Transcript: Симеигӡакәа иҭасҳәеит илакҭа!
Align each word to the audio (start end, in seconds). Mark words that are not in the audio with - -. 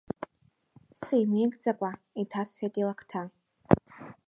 Симеигӡакәа 1.01 1.91
иҭасҳәеит 2.21 2.75
илакҭа! 2.81 3.21